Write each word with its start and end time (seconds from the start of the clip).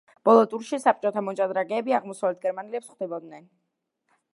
ბოლო 0.27 0.45
ტურში 0.53 0.79
საბჭოთა 0.85 1.23
მოჭადრაკეები 1.27 1.97
აღმოსავლეთ 2.01 2.43
გერმანელებს 2.49 2.93
ხვდებოდნენ. 2.97 3.51